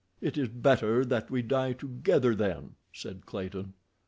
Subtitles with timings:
[0.19, 3.75] "It is better that we die together, then," said Clayton.